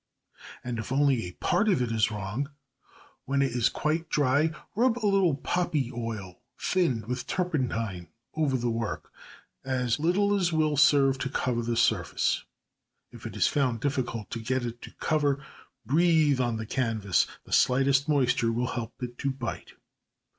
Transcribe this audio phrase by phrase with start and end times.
[0.63, 2.49] And if only a part of it is wrong,
[3.25, 8.71] when it is quite dry rub a little, poppy oil thinned with turpentine over the
[8.71, 9.13] work,
[9.63, 12.43] as little as will serve to cover the surface.
[13.11, 15.45] If it is found difficult to get it to cover,
[15.85, 19.73] breathe on the canvas, the slightest moisture will help it to bite.